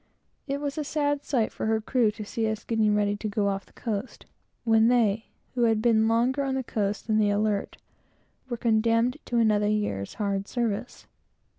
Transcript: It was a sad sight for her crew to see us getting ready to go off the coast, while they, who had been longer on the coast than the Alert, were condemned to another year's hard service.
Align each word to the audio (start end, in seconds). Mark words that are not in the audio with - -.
It 0.47 0.59
was 0.59 0.79
a 0.79 0.83
sad 0.83 1.23
sight 1.23 1.51
for 1.51 1.67
her 1.67 1.79
crew 1.79 2.09
to 2.09 2.25
see 2.25 2.49
us 2.49 2.63
getting 2.63 2.95
ready 2.95 3.15
to 3.17 3.27
go 3.27 3.49
off 3.49 3.67
the 3.67 3.73
coast, 3.73 4.25
while 4.63 4.81
they, 4.81 5.27
who 5.53 5.65
had 5.65 5.79
been 5.79 6.07
longer 6.07 6.41
on 6.43 6.55
the 6.55 6.63
coast 6.63 7.05
than 7.05 7.19
the 7.19 7.29
Alert, 7.29 7.77
were 8.49 8.57
condemned 8.57 9.17
to 9.25 9.37
another 9.37 9.67
year's 9.69 10.15
hard 10.15 10.47
service. 10.47 11.05